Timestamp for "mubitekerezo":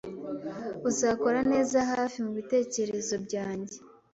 2.25-3.15